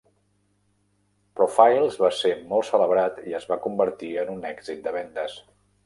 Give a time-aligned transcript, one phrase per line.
[1.41, 5.43] "Profiles" va ser molt celebrat i es va convertir en un èxit de vendes.